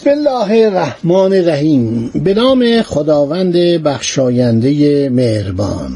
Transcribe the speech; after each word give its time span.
بسم 0.00 0.10
الله 0.10 0.66
الرحمن 0.66 1.32
الرحیم. 1.32 2.10
به 2.14 2.34
نام 2.34 2.82
خداوند 2.82 3.56
بخشاینده 3.56 5.08
مهربان. 5.08 5.90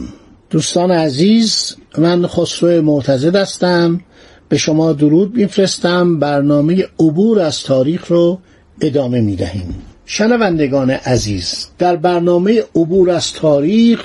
دوستان 0.51 0.91
عزیز 0.91 1.77
من 1.99 2.27
خسرو 2.27 2.83
معتزد 2.83 3.37
هستم. 3.37 4.01
به 4.49 4.59
شما 4.59 4.93
درود 4.93 5.37
میفرستم. 5.37 6.19
برنامه 6.19 6.85
عبور 7.01 7.41
از 7.41 7.63
تاریخ 7.63 8.07
رو 8.09 8.39
ادامه 8.81 9.21
می‌دهیم. 9.21 9.75
شنوندگان 10.07 10.91
عزیز 10.91 11.67
در 11.79 11.97
برنامه 11.97 12.63
عبور 12.75 13.11
از 13.11 13.33
تاریخ 13.33 14.01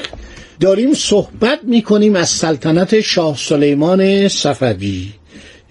داریم 0.60 0.94
صحبت 0.94 1.60
می‌کنیم 1.64 2.16
از 2.16 2.30
سلطنت 2.30 3.02
شاه 3.02 3.38
سلیمان 3.38 4.28
صفوی. 4.28 5.08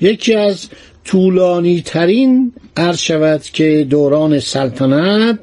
یکی 0.01 0.35
از 0.35 0.67
طولانی 1.09 1.83
ترین 1.83 2.53
عرض 2.77 2.99
شود 2.99 3.43
که 3.43 3.87
دوران 3.91 4.41
سلطنت 4.41 5.39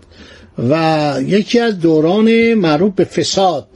و 0.69 1.15
یکی 1.27 1.59
از 1.59 1.79
دوران 1.79 2.53
معروف 2.53 2.93
به 2.95 3.03
فساد 3.03 3.67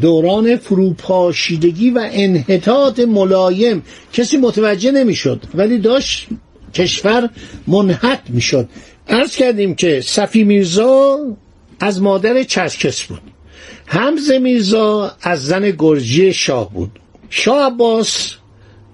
دوران 0.00 0.56
فروپاشیدگی 0.56 1.90
و 1.90 2.08
انحطاط 2.12 3.00
ملایم. 3.00 3.82
کسی 4.12 4.36
متوجه 4.36 4.90
نمی‌شد 4.90 5.42
ولی 5.54 5.78
داشت 5.78 6.28
کشور 6.74 7.30
منحط 7.66 8.20
می‌شد. 8.28 8.68
عرض 9.08 9.36
کردیم 9.36 9.74
که 9.74 10.00
صفی 10.00 10.44
میرزا 10.44 11.18
از 11.80 12.02
مادر 12.02 12.42
چرکس 12.42 13.02
بود. 13.02 13.22
حمز 13.86 14.30
میرزا 14.30 15.12
از 15.22 15.46
زن 15.46 15.70
گرجی 15.78 16.32
شاه 16.32 16.72
بود. 16.72 16.90
شاه 17.30 17.66
عباس 17.66 18.39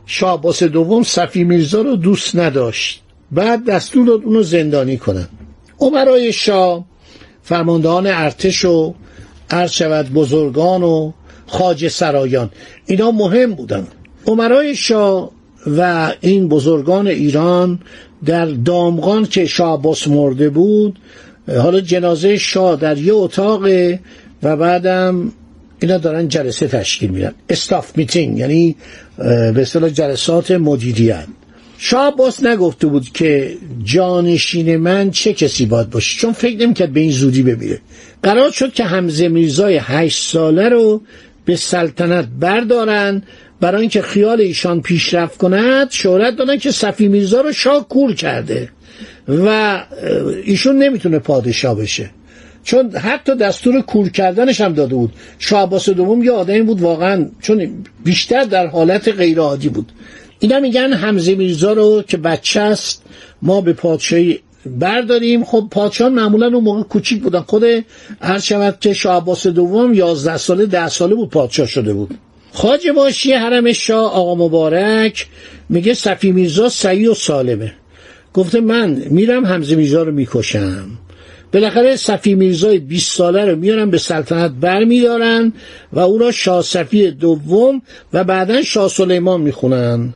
شاه 0.07 0.41
دوم 0.61 1.03
صفی 1.03 1.45
میرزا 1.45 1.83
رو 1.83 1.97
دوست 1.97 2.37
نداشت. 2.37 3.03
بعد 3.33 3.65
دستور 3.65 4.07
داد 4.07 4.23
اونو 4.25 4.43
زندانی 4.43 4.97
کنن. 4.97 5.29
عمرای 5.79 6.33
شاه 6.33 6.85
فرماندهان 7.43 8.07
ارتش 8.07 8.65
و 8.65 8.95
عرض 9.51 9.71
شود 9.71 10.13
بزرگان 10.13 10.83
و 10.83 11.13
خاج 11.47 11.89
سرایان 11.89 12.51
اینا 12.87 13.11
مهم 13.11 13.55
بودن. 13.55 13.87
عمرای 14.27 14.77
شاه 14.77 15.31
و 15.67 16.13
این 16.21 16.49
بزرگان 16.49 17.07
ایران 17.07 17.79
در 18.25 18.47
دامغان 18.47 19.25
که 19.25 19.47
شاه 19.47 19.79
عباس 19.79 20.09
مرده 20.09 20.51
بود 20.51 20.99
حالا 21.49 21.81
جنازه 21.81 22.37
شاه 22.37 22.77
در 22.77 22.99
یه 22.99 23.15
اتاق 23.15 23.63
و 24.43 24.57
بعدم 24.57 25.33
اینا 25.81 25.99
دارن 25.99 26.29
جلسه 26.29 26.69
تشکیل 26.69 27.11
میدن. 27.11 27.33
استاف 27.51 27.99
میتینگ 27.99 28.39
یعنی 28.39 28.77
به 29.19 29.55
اصطلاح 29.57 29.91
جلسات 29.91 30.51
مدیریت. 30.51 31.27
شاه 31.79 32.13
عباس 32.13 32.45
نگفته 32.45 32.87
بود 32.87 33.13
که 33.13 33.57
جانشین 33.85 34.77
من 34.77 35.11
چه 35.11 35.33
کسی 35.33 35.67
باید 35.67 35.91
باشه 35.91 36.19
چون 36.21 36.33
فکر 36.33 36.57
نمی‌کرد 36.57 36.93
به 36.93 37.01
این 37.01 37.11
زودی 37.11 37.43
بمیره. 37.43 37.81
قرار 38.23 38.51
شد 38.51 38.73
که 38.73 38.85
حمزه 38.85 39.29
میرزای 39.29 39.81
هشت 39.83 40.33
ساله 40.33 40.69
رو 40.69 41.03
به 41.45 41.57
سلطنت 41.57 42.29
بردارن. 42.41 43.23
برای 43.61 43.81
اینکه 43.81 44.03
خیال 44.03 44.41
ایشان 44.41 44.81
پیشرفت 44.81 45.39
کند 45.39 45.91
شهرت 45.91 46.37
دادن 46.37 46.59
که 46.59 46.71
صفی 46.71 47.09
میرزا 47.09 47.41
رو 47.41 47.53
شاه 47.53 47.89
کور 47.89 48.15
کرده. 48.15 48.69
و 49.29 49.83
ایشون 50.45 50.79
نمی‌تونه 50.79 51.19
پادشاه 51.19 51.75
بشه. 51.79 52.11
چون 52.67 52.97
حتی 52.97 53.35
دستور 53.35 53.81
کور 53.81 54.09
کردنش 54.09 54.61
هم 54.61 54.73
داده 54.73 54.95
بود. 54.95 55.13
شاه 55.39 55.63
عباس 55.63 55.89
دوم 55.89 56.23
یه 56.25 56.31
آدمی 56.33 56.63
بود 56.63 56.81
واقعا 56.81 57.27
چون 57.41 57.85
بیشتر 58.05 58.45
در 58.45 58.67
حالت 58.67 59.09
غیر 59.09 59.39
عادی 59.39 59.69
بود. 59.69 59.93
اینا 60.39 60.61
میگن 60.61 60.93
حمزه 60.93 61.35
میرزا 61.35 61.73
رو 61.73 62.03
که 62.09 62.17
بچه 62.17 62.61
است 62.61 63.03
ما 63.43 63.61
به 63.61 63.73
پادشاهی 63.73 64.41
برداریم. 64.67 65.45
خب 65.45 65.69
پادشاه 65.71 66.09
معمولا 66.09 66.47
اون 66.47 66.65
موقع 66.65 66.83
کوچیک 66.83 67.23
بودن. 67.23 67.41
خود 67.41 67.65
هر 68.21 68.39
شود 68.39 68.77
که 68.81 68.95
شاه 68.95 69.17
عباس 69.17 69.47
دوم 69.47 69.95
11 69.95 70.37
ساله 70.37 70.67
ده 70.67 70.89
ساله 70.89 71.15
بود 71.15 71.31
پادشاه 71.31 71.67
شده 71.67 71.93
بود. 71.93 72.19
خاج 72.53 72.89
باشی 72.89 73.33
حرم 73.33 73.73
شاه 73.73 74.13
آقا 74.13 74.35
مبارک 74.35 75.27
میگه 75.69 75.95
صفی 75.95 76.33
میرزا 76.33 76.69
سعی 76.69 77.07
و 77.07 77.15
سالمه. 77.15 77.73
گفته 78.35 78.61
من 78.61 79.03
میرم 79.11 79.47
حمزه 79.47 79.77
میرزا 79.77 80.03
رو 80.03 80.13
می‌کشم. 80.13 81.06
بالاخره 81.57 81.97
صفی 81.97 82.35
میرزای 82.35 82.79
20 82.79 83.17
ساله 83.17 83.45
رو 83.45 83.57
میارن 83.57 83.91
به 83.91 83.99
سلطنت 83.99 84.51
برمیدارن 84.61 85.53
و 85.93 85.99
او 85.99 86.19
را 86.19 86.33
شاه 86.33 86.63
صفی 86.63 87.11
دوم 87.11 87.83
و 88.13 88.25
بعدا 88.25 88.63
شاه 88.63 88.89
سلیمان 88.89 89.41
می‌خونن. 89.41 90.15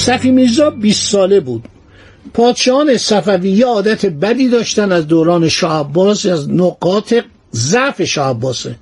صفی 0.00 0.30
میرزا 0.30 0.70
20 0.70 1.10
ساله 1.10 1.40
بود. 1.40 1.64
پادشاهان 2.34 2.96
صفوی 2.96 3.62
عادت 3.62 4.06
بدی 4.06 4.48
داشتن 4.48 4.92
از 4.92 5.06
دوران 5.06 5.48
شاه 5.48 5.80
عباس 5.80 6.26
از 6.26 6.50
نقاط 6.50 7.14
ضعف 7.54 8.02
شاه 8.02 8.30
عباسه 8.30 8.74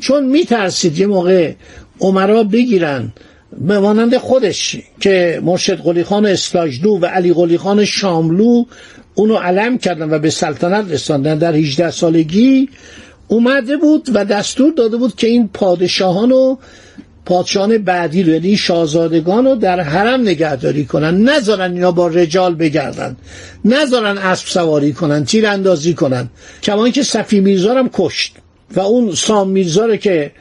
چون 0.00 0.26
میترسید 0.26 0.98
یه 0.98 1.06
موقع 1.06 1.52
عمرا 2.00 2.44
بگیرن 2.44 3.12
به 3.58 3.78
مانند 3.78 4.16
خودش 4.16 4.76
که 5.00 5.40
مرشد 5.44 5.80
قلی 5.80 6.04
خان 6.04 6.26
اسلاجلو 6.26 6.98
و 6.98 7.06
علی 7.06 7.32
قلی 7.32 7.58
خان 7.58 7.84
شاملو 7.84 8.64
اونو 9.14 9.36
علم 9.36 9.78
کردن 9.78 10.10
و 10.14 10.18
به 10.18 10.30
سلطنت 10.30 10.90
رساندن. 10.90 11.38
در 11.38 11.54
18 11.54 11.90
سالگی 11.90 12.68
اومده 13.28 13.76
بود 13.76 14.08
و 14.14 14.24
دستور 14.24 14.72
داده 14.72 14.96
بود 14.96 15.14
که 15.16 15.26
این 15.26 15.48
پادشاهانو 15.48 16.56
پادشاهان 17.24 17.78
بعدی 17.78 18.22
رو 18.22 18.32
یعنی 18.32 18.56
شاهزادگان 18.56 19.44
رو 19.44 19.54
در 19.54 19.80
حرم 19.80 20.20
نگهداری 20.20 20.84
کنن. 20.84 21.28
نذارن 21.28 21.72
اینا 21.72 21.92
با 21.92 22.08
رجال 22.08 22.54
بگردن. 22.54 23.16
نذارن 23.64 24.18
اسب 24.18 24.46
سواری 24.46 24.92
کنن 24.92 25.24
تیر 25.24 25.46
اندازی 25.46 25.94
کنن. 25.94 26.28
کما 26.62 26.88
که 26.88 27.02
صفی 27.02 27.40
میرزا 27.40 27.74
هم 27.74 27.90
کشت. 27.92 28.36
و 28.76 28.80
اون 28.80 29.14
سام 29.14 29.50
میرزا 29.50 29.96
که 29.96 30.32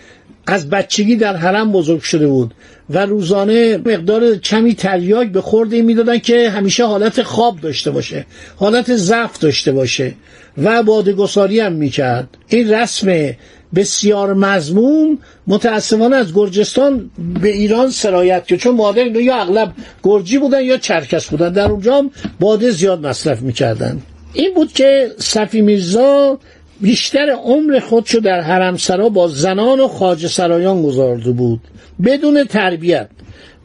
از 0.47 0.69
بچگی 0.69 1.15
در 1.15 1.35
حرم 1.35 1.71
بزرگ 1.71 2.01
شده 2.01 2.27
بود 2.27 2.53
و 2.89 3.05
روزانه 3.05 3.77
مقدار 3.77 4.35
کمی 4.35 4.75
تریاک 4.75 5.31
به 5.31 5.41
خورده 5.41 5.81
می‌دادن 5.81 6.19
که 6.19 6.49
همیشه 6.49 6.85
حالت 6.85 7.23
خواب 7.23 7.59
داشته 7.61 7.91
باشه 7.91 8.25
حالت 8.55 8.95
ضعف 8.95 9.39
داشته 9.39 9.71
باشه. 9.71 10.13
و 10.57 10.83
بادگساری 10.83 11.59
هم 11.59 11.73
می‌کرد. 11.73 12.37
این 12.47 12.73
رسم 12.73 13.29
بسیار 13.75 14.33
مضمون 14.33 15.17
متاسفانه 15.47 16.15
از 16.15 16.33
گرجستان 16.33 17.11
به 17.41 17.49
ایران 17.49 17.89
سرایت 17.89 18.47
که 18.47 18.57
چون 18.57 18.75
مادر 18.75 19.05
یا 19.05 19.35
اغلب 19.35 19.73
گرجی 20.03 20.37
بودن 20.37 20.61
یا 20.61 20.77
چرکس 20.77 21.27
بودن. 21.27 21.53
در 21.53 21.71
اونجا 21.71 21.97
هم 21.97 22.11
باده 22.39 22.71
زیاد 22.71 23.07
مصرف 23.07 23.41
می‌کردن. 23.41 24.01
این 24.33 24.53
بود 24.53 24.73
که 24.73 25.11
صفی 25.17 25.61
میرزا 25.61 26.39
بیشتر 26.81 27.29
عمر 27.43 27.79
خودشو 27.79 28.19
در 28.19 28.41
حرمسرا 28.41 29.09
با 29.09 29.27
زنان 29.27 29.79
و 29.79 29.87
خاج 29.87 30.27
سرایان 30.27 30.83
گذارده 30.83 31.31
بود. 31.31 31.59
بدون 32.03 32.43
تربیت 32.43 33.09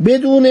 بدون 0.07 0.47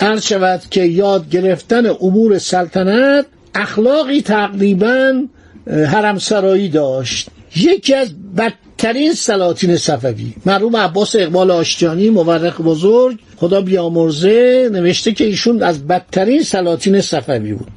عرض 0.00 0.26
شود 0.26 0.62
که 0.70 0.82
یاد 0.84 1.30
گرفتن 1.30 1.86
امور 1.86 2.38
سلطنت 2.38 3.26
اخلاقی 3.54 4.22
تقریبا 4.22 5.26
حرمسرایی 5.66 6.68
داشت. 6.68 7.28
یکی 7.56 7.94
از 7.94 8.08
بدترین 8.38 9.12
سلاطین 9.12 9.76
صفوی. 9.76 10.34
مرحوم 10.46 10.76
عباس 10.76 11.16
اقبال 11.16 11.50
آشتیانی 11.50 12.10
مورخ 12.10 12.60
بزرگ 12.60 13.18
خدا 13.36 13.60
بیامرزه 13.60 14.70
نوشته 14.72 15.12
که 15.12 15.24
ایشون 15.24 15.62
از 15.62 15.86
بدترین 15.86 16.42
سلاطین 16.42 17.00
صفوی 17.00 17.52
بود. 17.52 17.68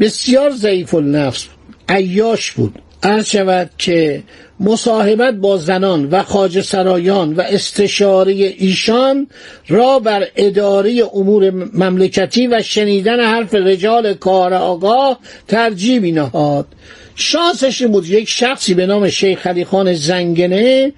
بسیار 0.00 0.50
ضعیف 0.50 0.94
النفس 0.94 1.46
عیاش 1.88 2.52
بود. 2.52 2.78
عرض 3.02 3.26
شود 3.26 3.70
که 3.78 4.22
مصاحبت 4.60 5.34
با 5.34 5.56
زنان 5.56 6.04
و 6.04 6.22
خاج 6.22 6.60
سرایان 6.60 7.32
و 7.32 7.40
استشاره 7.40 8.32
ایشان 8.32 9.26
را 9.68 9.98
بر 9.98 10.26
اداره 10.36 11.02
امور 11.14 11.50
مملکتی 11.50 12.46
و 12.46 12.62
شنیدن 12.62 13.20
حرف 13.20 13.54
رجال 13.54 14.14
کار 14.14 14.54
آگاه 14.54 15.18
ترجیح 15.48 15.98
می 15.98 16.12
نهاد. 16.12 16.66
شانسش 17.14 17.82
بود 17.82 18.08
یک 18.08 18.28
شخصی 18.28 18.74
به 18.74 18.86
نام 18.86 19.08
شیخ 19.08 19.46
علی 19.46 19.64
خان 19.64 19.94
زنگنه 19.94 20.92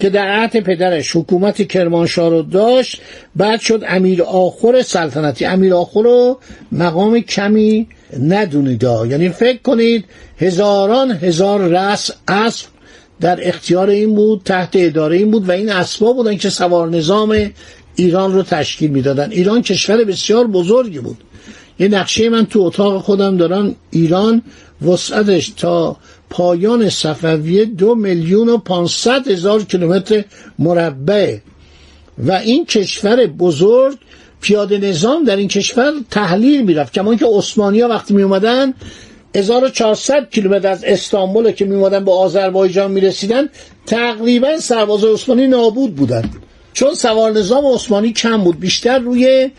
که 0.00 0.10
در 0.10 0.28
عهد 0.28 0.60
پدرش 0.60 1.16
حکومت 1.16 1.68
کرمانشاه 1.68 2.30
رو 2.30 2.42
داشت 2.42 3.00
بعد 3.36 3.60
شد 3.60 3.84
امیر 3.88 4.22
آخر 4.22 4.82
سلطنتی. 4.82 5.44
امیر 5.44 5.74
آخر 5.74 6.02
رو 6.02 6.38
مقام 6.72 7.20
کمی 7.20 7.86
ندونید 8.18 8.82
یعنی 8.82 9.28
فکر 9.28 9.58
کنید 9.62 10.04
هزاران 10.38 11.10
هزار 11.10 11.60
رس 11.60 12.10
اسب 12.28 12.66
در 13.20 13.48
اختیار 13.48 13.90
این 13.90 14.14
بود 14.14 14.42
تحت 14.44 14.68
اداره 14.74 15.16
این 15.16 15.30
بود 15.30 15.48
و 15.48 15.52
این 15.52 15.72
اسبا 15.72 16.12
بودن 16.12 16.36
که 16.36 16.50
سوار 16.50 16.88
نظام 16.90 17.50
ایران 17.96 18.34
رو 18.34 18.42
تشکیل 18.42 18.90
می‌دادن. 18.90 19.30
ایران 19.30 19.62
کشور 19.62 20.04
بسیار 20.04 20.46
بزرگی 20.46 20.98
بود. 20.98 21.18
یه 21.78 21.88
نقشه 21.88 22.28
من 22.28 22.46
تو 22.46 22.60
اتاق 22.60 23.02
خودم 23.02 23.36
دارم. 23.36 23.76
ایران 23.90 24.42
وسعتش 24.86 25.48
تا 25.48 25.96
پایان 26.30 26.88
صفویه 26.88 27.64
دو 27.64 27.94
میلیون 27.94 28.48
و 28.48 28.58
پانصد 28.58 29.28
هزار 29.28 29.62
کیلومتر 29.62 30.24
مربع. 30.58 31.36
و 32.18 32.32
این 32.32 32.66
کشور 32.66 33.26
بزرگ 33.26 33.98
پیاده 34.40 34.78
نظام 34.78 35.24
در 35.24 35.36
این 35.36 35.48
کشور 35.48 35.92
تحلیل 36.10 36.62
می‌رفت. 36.62 36.92
کما 36.92 37.14
که 37.14 37.26
عثمانی 37.26 37.80
ها 37.80 37.88
وقتی 37.88 38.14
می 38.14 38.22
اومدن 38.22 38.74
1400 39.34 40.30
کیلومتر 40.30 40.68
از 40.68 40.84
استانبول 40.84 41.52
که 41.52 41.64
می 41.64 41.74
اومدن 41.76 42.04
به 42.04 42.12
آذربایجان 42.12 42.90
می 42.90 43.00
رسیدن 43.00 43.48
تقریبا 43.86 44.58
سرباز 44.58 45.04
عثمانی 45.04 45.46
نابود 45.46 45.94
بودن 45.94 46.30
چون 46.72 46.94
سوار 46.94 47.32
نظام 47.32 47.66
عثمانی 47.66 48.12
کم 48.12 48.44
بود 48.44 48.60
بیشتر 48.60 48.98
روی 48.98 49.50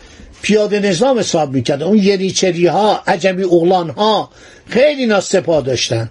پیاده 0.42 0.80
نظام 0.80 1.18
حساب 1.18 1.52
می‌کرد. 1.52 1.82
اون 1.82 1.98
یریچری 1.98 2.66
ها 2.66 3.02
عجبی 3.06 3.42
اغلان 3.42 3.90
ها 3.90 4.30
خیلی 4.66 5.00
اینا 5.00 5.20
سپاه 5.20 5.62
داشتن 5.62 6.10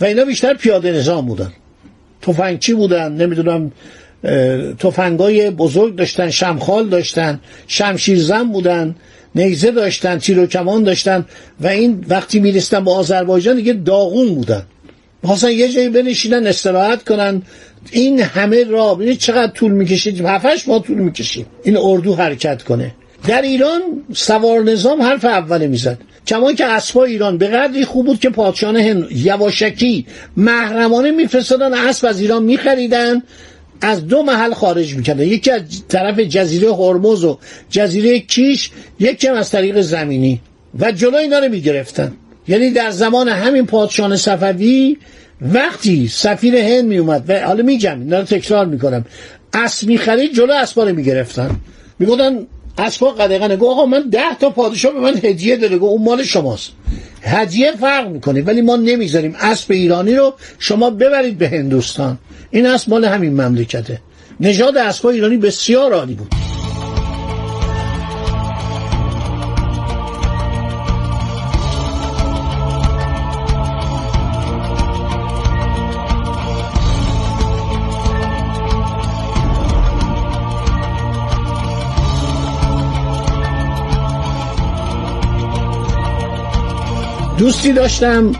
و 0.00 0.04
اینا 0.04 0.24
بیشتر 0.24 0.54
پیاده 0.54 0.92
نظام 0.92 1.26
بودن. 1.26 1.52
تفنگچی 2.22 2.74
بودن 2.74 3.12
نمی‌دونم 3.12 3.72
تفنگای 4.78 5.50
بزرگ 5.50 5.96
داشتن 5.96 6.30
شمخال 6.30 6.88
داشتن 6.88 7.40
شمشیرزن 7.66 8.44
بودن 8.44 8.96
نیزه 9.34 9.70
داشتن 9.70 10.18
تیر 10.18 10.38
و 10.38 10.46
کمان 10.46 10.84
داشتن 10.84 11.26
و 11.60 11.66
این 11.66 12.04
وقتی 12.08 12.40
می‌رسیدن 12.40 12.84
به 12.84 12.90
آذربایجان 12.90 13.56
دیگه 13.56 13.72
داغون 13.72 14.34
بودن. 14.34 14.62
مثلا 15.24 15.50
یه 15.50 15.68
جایی 15.68 15.88
بنشینن 15.88 16.46
استراحت 16.46 17.04
کنن. 17.04 17.42
این 17.92 18.20
همه 18.20 18.64
را 18.64 18.98
چقدر 19.18 19.52
طول 19.52 19.72
می‌کشید 19.72 20.20
هفتش 20.20 20.68
ما 20.68 20.78
طول 20.78 20.98
می‌کشید 20.98 21.46
این 21.64 21.76
اردو 21.76 22.14
حرکت 22.14 22.62
کنه. 22.62 22.94
در 23.28 23.42
ایران 23.42 23.80
سوار 24.14 24.62
نظام 24.62 25.02
حرف 25.02 25.24
اوله 25.24 25.66
می‌زد. 25.66 25.98
کما 26.26 26.52
که 26.52 26.64
اسبا 26.66 27.04
ایران 27.04 27.38
به 27.38 27.46
قدری 27.46 27.84
خوب 27.84 28.06
بود 28.06 28.20
که 28.20 28.30
پادشاهان 28.30 28.76
هند 28.76 29.06
یواشکی 29.10 30.06
محرمانه 30.36 31.10
میفرستادن 31.10 31.74
اسب 31.74 32.06
از 32.06 32.20
ایران 32.20 32.42
میخریدن. 32.42 33.22
از 33.80 34.06
دو 34.06 34.22
محل 34.22 34.54
خارج 34.54 34.94
می‌کردن. 34.94 35.22
یکی 35.22 35.50
از 35.50 35.62
طرف 35.88 36.18
جزیره 36.18 36.74
هرمز 36.74 37.24
و 37.24 37.38
جزیره 37.70 38.20
کیش 38.20 38.70
یکی 39.00 39.28
از 39.28 39.50
طریق 39.50 39.80
زمینی. 39.80 40.40
و 40.78 40.92
جلوی 40.92 41.16
اینا 41.16 41.38
رو 41.38 41.48
می‌گرفتن. 41.48 42.12
یعنی 42.48 42.70
در 42.70 42.90
زمان 42.90 43.28
همین 43.28 43.66
پادشاهان 43.66 44.16
صفوی 44.16 44.96
وقتی 45.40 46.08
سفیر 46.08 46.56
هند 46.56 46.84
میومد 46.84 47.24
و 47.28 47.40
حالا 47.40 47.62
میگم 47.62 48.00
اینا 48.00 48.18
رو 48.18 48.24
تکرار 48.24 48.66
می‌کنم. 48.66 49.04
اسب 49.52 49.88
می‌خرید 49.88 50.34
جلو 50.34 50.52
اسبا 50.52 50.84
رو 50.84 50.94
می‌گرفتن. 50.96 51.50
می‌گفتن 51.98 52.46
اسبا 52.78 53.10
قدقنه 53.10 53.56
گو 53.56 53.70
آقا 53.70 53.86
من 53.86 54.08
ده 54.10 54.34
تا 54.40 54.50
پادشاه 54.50 54.92
به 54.92 55.00
من 55.00 55.14
هدیه 55.24 55.56
داده. 55.56 55.78
گو 55.78 55.86
اون 55.86 56.02
مال 56.02 56.22
شماست. 56.22 56.70
هدیه 57.22 57.72
فرق 57.72 58.08
می‌کنه. 58.08 58.42
ولی 58.42 58.60
ما 58.62 58.76
نمی‌ذاریم 58.76 59.36
اسب 59.40 59.72
ایرانی 59.72 60.14
رو 60.14 60.34
شما 60.58 60.90
ببرید 60.90 61.38
به 61.38 61.48
هندوستان. 61.48 62.18
این 62.50 62.66
اسب 62.66 62.90
مال 62.90 63.04
همین 63.04 63.40
مملکته. 63.40 64.00
نژاد 64.40 64.76
اسبای 64.76 65.14
ایرانی 65.14 65.36
بسیار 65.36 65.92
عالی 65.92 66.14
بود. 66.14 66.34
دوستی 87.38 87.72
داشتم. 87.72 88.32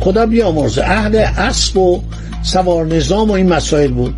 خدا 0.00 0.26
بیامرزه. 0.26 0.82
اهل 0.84 1.16
اسب 1.16 1.76
و 1.76 2.02
سوار 2.42 2.86
نظام 2.86 3.30
و 3.30 3.32
این 3.32 3.48
مسائل 3.48 3.90
بود. 3.90 4.14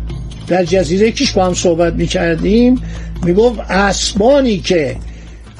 در 0.47 0.63
جزیره 0.63 1.11
کیش 1.11 1.31
با 1.31 1.45
هم 1.45 1.53
صحبت 1.53 1.93
می 1.93 2.07
کردیم 2.07 2.81
می 3.23 3.33
گفت 3.33 3.59
اسبانی 3.59 4.59
که 4.59 4.95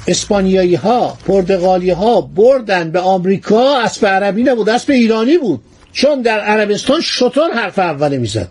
اسپانیایی 0.07 0.75
ها 0.75 1.17
پرتغالی 1.27 1.89
ها 1.89 2.21
بردن 2.21 2.91
به 2.91 2.99
آمریکا 2.99 3.79
اسب 3.79 4.05
عربی 4.05 4.43
نبود 4.43 4.69
اسب 4.69 4.91
ایرانی 4.91 5.37
بود. 5.37 5.61
چون 5.91 6.21
در 6.21 6.39
عربستان 6.39 7.01
شطور 7.01 7.51
حرف 7.53 7.79
اوله 7.79 8.17
می‌زد. 8.17 8.47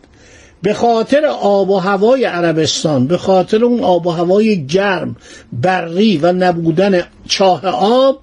به 0.62 0.75
خاطر 0.75 1.26
آب 1.26 1.70
و 1.70 1.79
هوای 1.79 2.25
عربستان 2.25 3.06
به 3.06 3.19
خاطر 3.19 3.65
اون 3.65 3.81
آب 3.81 4.06
و 4.06 4.11
هوای 4.11 4.67
گرم 4.67 5.17
بری 5.53 6.17
و 6.17 6.32
نبودن 6.32 7.03
چاه 7.29 7.67
آب 7.67 8.20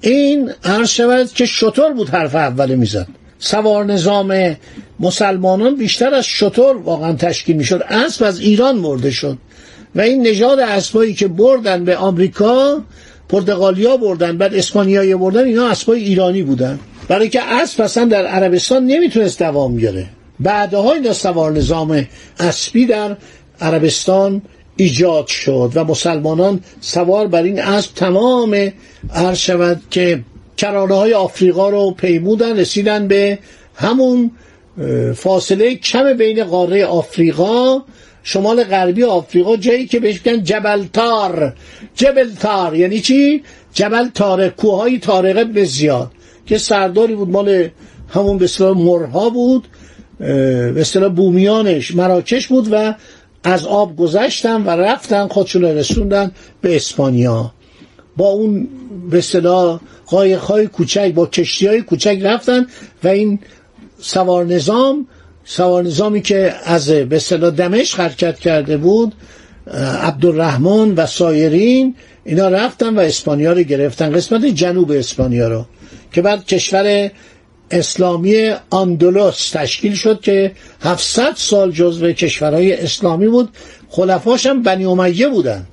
این 0.00 0.50
عرض 0.64 0.88
شود 0.88 1.32
که 1.32 1.46
شطور 1.46 1.92
بود 1.92 2.08
حرف 2.08 2.34
اوله 2.34 2.76
می‌زد. 2.76 3.08
سوار 3.38 3.84
نظام 3.84 4.56
مسلمانان 5.00 5.76
بیشتر 5.76 6.14
از 6.14 6.24
شطور 6.24 6.76
واقعا 6.76 7.12
تشکیل 7.12 7.56
می‌شد. 7.56 7.82
اسب 7.88 8.24
از 8.24 8.40
ایران 8.40 8.76
مرده 8.76 9.10
شد. 9.10 9.38
و 9.94 10.00
این 10.00 10.26
نژاد 10.26 10.60
اسبایی 10.60 11.14
که 11.14 11.28
بردن 11.28 11.84
به 11.84 11.96
آمریکا 11.96 12.82
پرتغالیا 13.28 13.96
بردن 13.96 14.38
بعد 14.38 14.54
اسپانیایی 14.54 15.14
بردن 15.14 15.44
اینا 15.44 15.68
اسبای 15.68 16.00
ایرانی 16.02 16.42
بودن. 16.42 16.78
برای 17.08 17.28
که 17.28 17.42
اسب 17.42 17.82
اصلا 17.82 18.04
در 18.04 18.26
عربستان 18.26 18.86
نمی‌تونست 18.86 19.38
دوام 19.38 19.76
بیاره. 19.76 20.06
بعدها 20.40 20.92
اینا 20.92 21.12
سوار 21.12 21.52
نظام 21.52 22.06
اسبی 22.40 22.86
در 22.86 23.16
عربستان 23.60 24.42
ایجاد 24.76 25.26
شد 25.26 25.72
و 25.74 25.84
مسلمانان 25.84 26.60
سوار 26.80 27.26
بر 27.26 27.42
این 27.42 27.60
اسب 27.60 27.94
تمام 27.94 28.72
عرض 29.14 29.38
شود 29.38 29.80
که 29.90 30.20
کرانه 30.58 30.94
های 30.94 31.14
آفریقا 31.14 31.68
رو 31.68 31.90
پیمودن 31.90 32.58
رسیدن 32.58 33.08
به 33.08 33.38
همون 33.74 34.30
فاصله 35.14 35.74
کم 35.74 36.16
بین 36.16 36.44
قاره 36.44 36.84
آفریقا 36.84 37.82
شمال 38.22 38.64
غربی 38.64 39.04
آفریقا 39.04 39.56
جایی 39.56 39.86
که 39.86 40.00
بهش 40.00 40.20
میگن 40.26 40.42
جبل 40.42 40.84
تار 40.92 41.54
جبل 41.94 42.30
تار 42.40 42.76
یعنی 42.76 43.00
چی؟ 43.00 43.42
جبل 43.74 44.08
تارق 44.14 44.56
کوههای 44.56 44.98
تارقه 44.98 45.44
بسیار 45.44 46.10
که 46.46 46.58
سرداری 46.58 47.14
بود 47.14 47.28
مال 47.28 47.68
همون 48.08 48.38
به 48.38 48.44
اصطلاح 48.44 48.78
مرها 48.78 49.30
بود 49.30 49.68
به 50.18 50.80
اصطلاح 50.80 51.12
بومیانش 51.12 51.94
مراکش 51.94 52.46
بود 52.46 52.68
و 52.72 52.94
از 53.44 53.66
آب 53.66 53.96
گذشتن 53.96 54.62
و 54.62 54.70
رفتن 54.70 55.28
خودشون 55.28 55.64
رسوندن 55.64 56.32
به 56.60 56.76
اسپانیا. 56.76 57.52
با 58.16 58.26
اون 58.26 58.68
به 59.10 59.18
اصطلاح 59.18 59.80
قایق‌های 60.10 60.66
کوچک 60.66 61.12
با 61.14 61.26
کشتی 61.26 61.66
های 61.66 61.82
کوچک 61.82 62.18
رفتن 62.22 62.66
و 63.04 63.08
این 63.08 63.38
سوار 64.00 64.44
نظام 64.44 65.06
سوار 65.44 65.82
نظامی 65.82 66.22
که 66.22 66.54
از 66.64 66.90
به 66.90 67.16
اصطلاح 67.16 67.50
دمشق 67.50 68.00
حرکت 68.00 68.38
کرده 68.38 68.76
بود 68.76 69.14
عبدالرحمن 70.02 70.94
و 70.94 71.06
سایرین 71.06 71.94
اینا 72.24 72.48
رفتن 72.48 72.96
و 72.96 73.00
اسپانیا 73.00 73.52
رو 73.52 73.62
گرفتن 73.62 74.12
قسمت 74.12 74.44
جنوب 74.44 74.90
اسپانیا 74.90 75.48
رو 75.48 75.66
که 76.12 76.22
بعد 76.22 76.46
کشور 76.46 77.10
اسلامی 77.70 78.54
اندلس 78.72 79.50
تشکیل 79.50 79.94
شد 79.94 80.20
که 80.20 80.52
700 80.80 81.32
سال 81.36 81.70
جزو 81.72 82.12
کشورهای 82.12 82.72
اسلامی 82.72 83.28
بود. 83.28 83.48
خلفاش 83.88 84.46
هم 84.46 84.62
بنی 84.62 84.84
امیه 84.84 85.28
بودن. 85.28 85.66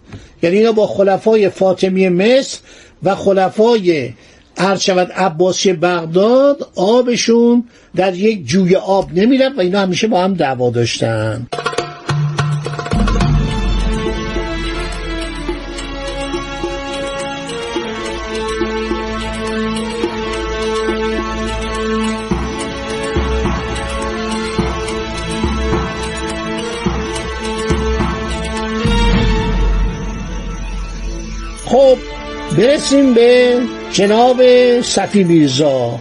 یعنی 0.44 0.58
اینا 0.58 0.72
با 0.72 0.88
خلفای 0.88 1.50
فاطمی 1.50 2.10
مصر 2.10 2.60
و 3.04 3.16
خلفای 3.16 4.14
عرض 4.58 4.82
شود 4.82 5.12
عباس 5.12 5.68
بغداد 5.68 6.70
آبشون 6.76 7.64
در 7.96 8.16
یک 8.16 8.46
جوی 8.46 8.76
آب 8.76 9.14
نمی‌رفت 9.14 9.58
و 9.58 9.62
اینا 9.62 9.82
همیشه 9.82 10.08
با 10.08 10.24
هم 10.24 10.34
دعوا 10.34 10.70
داشتن. 10.70 11.48
خب 31.66 31.98
برسیم 32.58 33.14
به 33.14 33.60
جناب 33.92 34.42
صفی 34.82 35.24
میرزا 35.24 36.00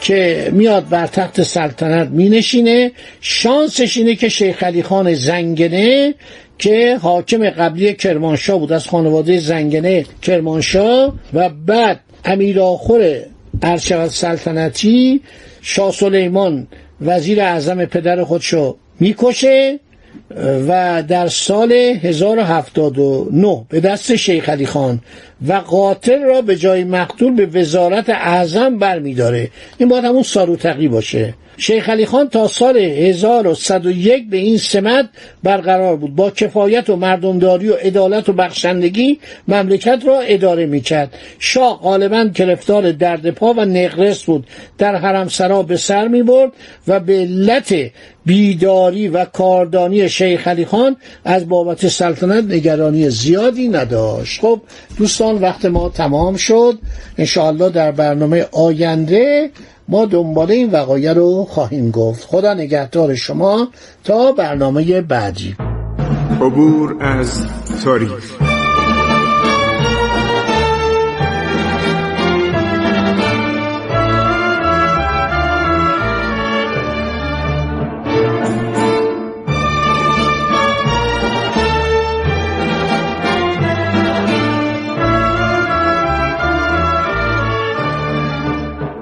که 0.00 0.48
میاد 0.52 0.88
بر 0.88 1.06
تخت 1.06 1.42
سلطنت 1.42 2.08
می 2.08 2.28
نشینه 2.28 2.92
شانسش 3.20 3.96
اینه 3.96 4.14
که 4.14 4.28
شیخ 4.28 4.62
علی 4.62 4.82
خان 4.82 5.14
زنگنه 5.14 6.14
که 6.58 6.98
حاکم 7.02 7.50
قبلی 7.50 7.94
کرمانشاه 7.94 8.58
بود 8.58 8.72
از 8.72 8.86
خانواده 8.86 9.38
زنگنه 9.38 10.04
کرمانشاه 10.22 11.14
و 11.34 11.48
بعد 11.48 12.00
امیر 12.24 12.60
آخر 12.60 13.20
ارشد 13.62 14.06
سلطنتی 14.06 15.20
شاه 15.60 15.92
سلیمان 15.92 16.66
وزیر 17.00 17.40
اعظم 17.40 17.84
پدر 17.84 18.24
خودشو 18.24 18.76
می‌کشه. 19.00 19.80
و 20.68 21.02
در 21.08 21.28
سال 21.28 21.72
1079 21.72 23.64
به 23.68 23.80
دست 23.80 24.16
شیخ 24.16 24.48
علی 24.48 24.66
خان 24.66 25.00
و 25.48 25.52
قاتل 25.52 26.22
را 26.22 26.42
به 26.42 26.56
جای 26.56 26.84
مقتول 26.84 27.34
به 27.34 27.60
وزارت 27.60 28.10
اعظم 28.10 28.78
برمیداره. 28.78 29.50
این 29.78 29.88
باید 29.88 30.04
همون 30.04 30.22
ساروتقی 30.22 30.88
باشه. 30.88 31.34
شیخ 31.56 31.88
علی 31.88 32.06
خان 32.06 32.28
تا 32.28 32.48
سال 32.48 32.76
1101 32.76 34.30
به 34.30 34.36
این 34.36 34.58
سمت 34.58 35.08
برقرار 35.42 35.96
بود. 35.96 36.16
با 36.16 36.30
کفایت 36.30 36.90
و 36.90 36.96
مردمداری 36.96 37.68
و 37.68 37.74
عدالت 37.74 38.28
و 38.28 38.32
بخشندگی 38.32 39.18
مملکت 39.48 40.02
را 40.06 40.20
اداره 40.20 40.66
می‌کرد. 40.66 41.14
شاه 41.38 41.80
غالبا 41.82 42.24
گرفتار 42.34 42.92
درد 42.92 43.30
پا 43.30 43.52
و 43.52 43.60
نقرس 43.60 44.22
بود. 44.22 44.46
در 44.78 44.96
حرم 44.96 45.28
سرا 45.28 45.62
به 45.62 45.76
سر 45.76 46.08
می 46.08 46.22
برد 46.22 46.52
و 46.88 47.00
به 47.00 47.12
علت 47.12 47.74
بیداری 48.26 49.08
و 49.08 49.24
کاردانی 49.24 50.08
شیخ 50.08 50.48
علی 50.48 50.64
خان 50.64 50.96
از 51.24 51.48
بابت 51.48 51.88
سلطنت 51.88 52.44
نگرانی 52.44 53.10
زیادی 53.10 53.68
نداشت. 53.68 54.40
خب 54.40 54.60
دوستان 54.98 55.34
وقت 55.34 55.64
ما 55.64 55.88
تمام 55.88 56.36
شد. 56.36 56.78
انشاءالله 57.18 57.70
در 57.70 57.92
برنامه 57.92 58.46
آینده 58.52 59.50
ما 59.92 60.06
دنبال 60.06 60.50
این 60.50 60.70
وقایع 60.70 61.12
رو 61.12 61.44
خواهیم 61.44 61.90
گفت. 61.90 62.24
خدا 62.24 62.54
نگهدار 62.54 63.14
شما 63.14 63.68
تا 64.04 64.32
برنامه 64.32 65.00
بعدی. 65.00 65.56
عبور 66.40 66.96
از 67.00 67.46
تاریخ. 67.84 68.51